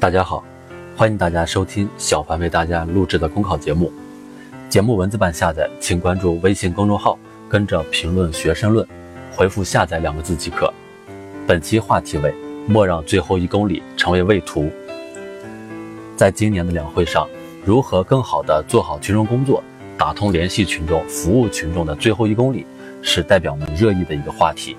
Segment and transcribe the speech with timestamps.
[0.00, 0.42] 大家好，
[0.96, 3.92] 欢迎大家收听小凡为大家录制的公考节目。
[4.66, 7.18] 节目文字版下载，请关注微信公众号，
[7.50, 8.88] 跟着评论学申论，
[9.30, 10.72] 回复“下载”两个字即可。
[11.46, 12.34] 本期话题为
[12.66, 14.70] “莫让最后一公里成为畏途”。
[16.16, 17.28] 在今年的两会上，
[17.62, 19.62] 如何更好地做好群众工作，
[19.98, 22.64] 打通联系群众、服务群众的最后一公里，
[23.02, 24.78] 是代表们热议的一个话题。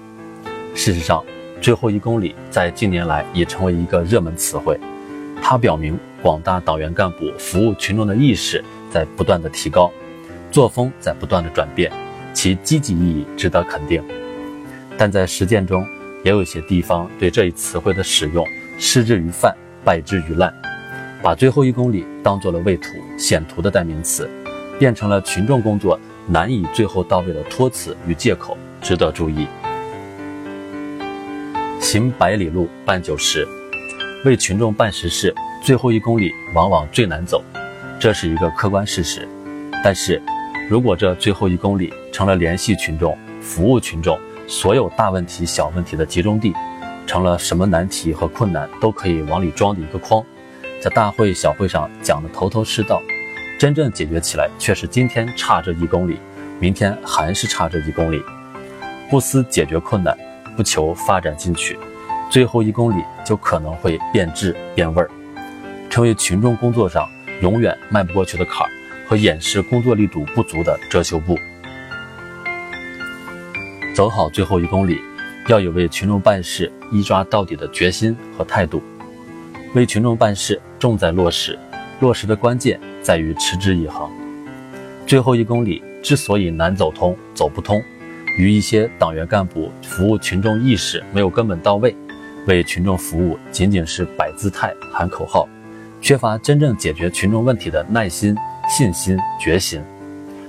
[0.74, 1.24] 事实上，
[1.62, 4.80] 最后一公里在近年来已成为一个热门词汇。
[5.42, 9.92] 它表明广大党员干部服务群众的意识在不断的提高，
[10.50, 11.92] 作风在不断的转变，
[12.34, 14.02] 其积极意义值得肯定。
[14.98, 15.86] 但在实践中，
[16.24, 20.54] 也有些地方对这一词汇的使用失之于泛，败之于滥，
[21.22, 24.30] 把最后一公里当做了畏途、险途的代名词，
[24.80, 29.48] 变成了群众工作难以最后到位的托词与借口，值得注意。
[31.80, 33.46] 行百里路，半九十。
[34.24, 35.34] 为群众办实事，
[35.64, 37.44] 最后一公里往往最难走，
[38.00, 39.28] 这是一个客观事实。
[39.84, 40.22] 但是，
[40.70, 46.54] 如果这最后一公里成了联系群众、服务群众所有大问题、小问题的集中地，
[47.08, 50.24] 成了什么难题和困难都可以往里装的一个筐，
[50.80, 53.02] 在大会小会上讲的头头是道，
[53.58, 56.20] 真正解决起来却是今天差这一公里，
[56.60, 58.22] 明天还是差这一公里，
[59.10, 60.16] 不思解决困难，
[60.56, 61.76] 不求发展进取。
[62.32, 65.12] 最后一公里就可能会变质变味儿，
[65.90, 67.06] 成为群众工作上
[67.42, 68.72] 永远迈不过去的坎儿
[69.06, 71.38] 和掩饰工作力度不足的遮羞布。
[73.94, 75.02] 走好最后一公里，
[75.50, 78.82] 要有为群众办事一抓到底的决心和态度。
[79.76, 81.60] 为群众办事重在落实，
[82.00, 84.10] 落实的关键在于持之以恒。
[85.06, 87.84] 最后一公里之所以难走通、走不通，
[88.38, 91.94] 与一些党员干部服务群众意识没有根本到位。
[92.48, 95.48] 为群众服务仅仅是摆姿态、喊口号，
[96.02, 98.36] 缺乏真正解决群众问题的耐心、
[98.68, 99.82] 信心、决心，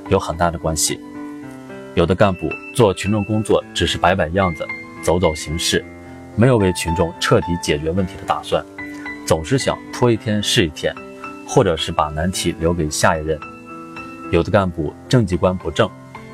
[0.08, 0.98] 有很大的关系。
[1.94, 4.66] 有的干部做群众工作只是摆摆样子、
[5.02, 5.84] 走走形式，
[6.34, 8.64] 没有为群众彻底解决问题的打算，
[9.26, 10.94] 总是想拖一天是一天，
[11.46, 13.38] 或者是把难题留给下一任。
[14.30, 15.86] 有的干部政绩观不正，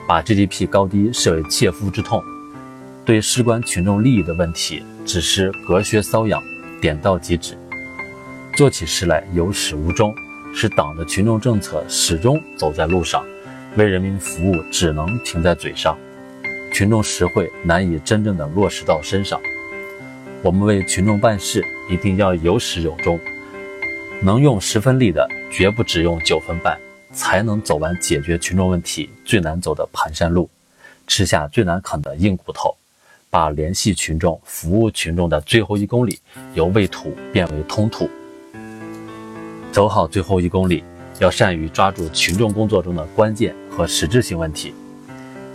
[0.07, 2.23] 把 GDP 高低视为切肤之痛，
[3.05, 4.85] 对事关群众利益的问题。
[5.09, 6.39] 只是隔靴搔痒，
[6.83, 7.57] 点到即止，
[8.55, 10.15] 做起事来有始无终，
[10.55, 13.25] 使党的群众政策始终走在路上，
[13.79, 15.97] 为人民服务只能停在嘴上，
[16.75, 19.41] 群众实惠难以真正的落实到身上。
[20.43, 23.19] 我们为群众办事，一定要有始有终，
[24.21, 26.79] 能用十分力的，绝不只用九分半，
[27.13, 30.51] 才能走完解决群众问题最难走的盘山路，
[31.07, 32.77] 吃下最难啃的硬骨头。
[33.31, 36.19] 把联系群众、服务群众的最后一公里
[36.55, 38.09] 由畏途变为通途。
[39.71, 40.83] 走好最后一公里，
[41.19, 44.73] 要善于抓住群众工作中的关键和实质性问题。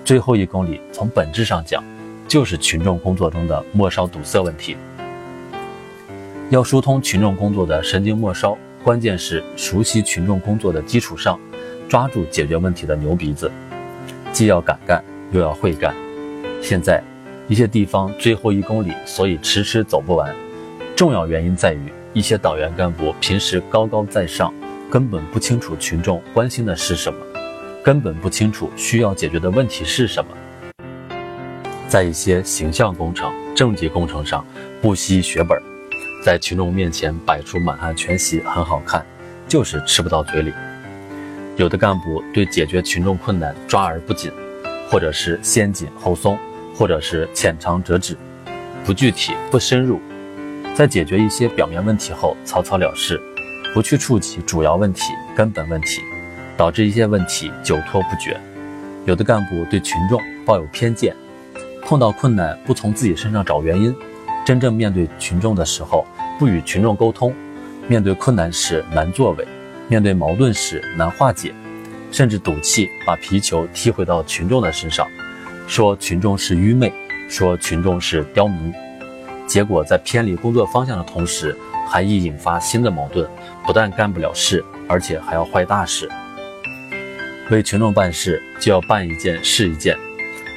[0.06, 1.84] 最后一公里从本质上讲，
[2.28, 4.78] 就是群众工作中的末梢堵塞问题。
[6.50, 11.40] 要疏通群众工作的神经末梢，关键是熟悉群众工作的基础上，
[11.90, 13.52] 抓住解决问题的牛鼻子，
[14.32, 15.96] 既要敢干，又要会干。
[16.62, 17.04] 现在。
[17.48, 20.34] 一些地方最后一公里，所以迟迟走不完。
[20.96, 24.54] 重要原因在于一些党员干部平时高高在上，
[24.90, 27.20] 根本不清楚群众关心的是什么，
[27.84, 30.32] 根本不清楚需要解决的问题是什么。
[31.88, 34.46] 在一些形象工程、政绩工程上
[34.82, 35.62] 不惜血本，
[36.24, 39.06] 在群众面前摆出满汉全席很好看，
[39.48, 40.54] 就是吃不到嘴里。
[41.58, 44.32] 有的干部对解决群众困难抓而不紧，
[44.90, 46.38] 或者是先紧后松。
[46.76, 48.18] 或者是浅尝辄止，
[48.86, 50.02] 不具体不深入，
[50.76, 53.22] 在解决一些表面问题后草草了事，
[53.74, 56.02] 不去触及主要问题、根本问题，
[56.58, 58.40] 导致一些问题久拖不决。
[59.06, 61.16] 有的干部对群众抱有偏见，
[61.84, 63.96] 碰到困难不从自己身上找原因，
[64.46, 66.06] 真正面对群众的时候
[66.40, 67.34] 不与群众沟通，
[67.88, 69.48] 面对困难时难作为，
[69.88, 71.54] 面对矛盾时难化解，
[72.12, 75.08] 甚至赌气把皮球踢回到群众的身上。
[75.68, 76.92] 说群众是愚昧，
[77.30, 78.74] 说群众是刁民，
[79.48, 81.58] 结果在偏离工作方向的同时，
[81.90, 83.28] 还易引发新的矛盾，
[83.66, 86.10] 不但干不了事，而且还要坏大事。
[87.50, 89.98] 为群众办事，就要办一件是一件，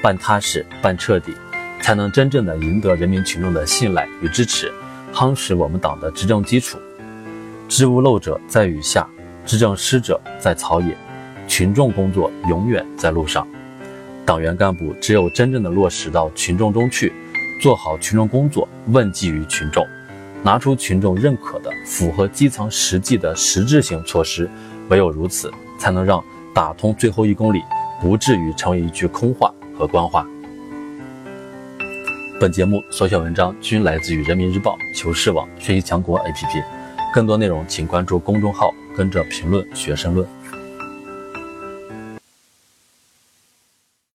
[0.03, 1.35] 办踏实、办彻底，
[1.81, 4.73] 才能真正的赢得人民群众的信赖与支持，
[5.13, 6.79] 夯实我们党的执政基础。
[7.69, 9.07] 知无漏者在雨下，
[9.45, 10.97] 执政失者在草野，
[11.49, 13.47] 群众工作永远在路上。
[14.27, 17.13] 党员干部只有真正的落实到群众中去，
[17.63, 19.87] 做好群众工作，问计于群众，
[20.43, 24.51] 拿出群众认可的、符合基层实际的实质性措施。
[24.89, 27.63] 唯有如此，才能让打通最后一公里
[28.01, 30.27] 不至于成为一句空话和官话。
[32.41, 36.65] 本节目所选文章均来自于人民日报、求是网、学习强国 APP，
[37.15, 40.27] 更多内容请关注公众号，跟着评论学申论。